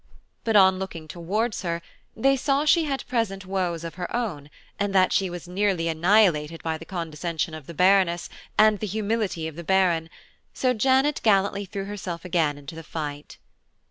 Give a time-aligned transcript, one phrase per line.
[0.43, 1.79] But on looking towards her,
[2.17, 6.63] they saw she had present woes of her own, and that she was nearly annihilated
[6.63, 8.27] by the condescension of the Baroness,
[8.57, 13.37] and the humility of the Baron–so Janet gallantly threw herself again into the fight.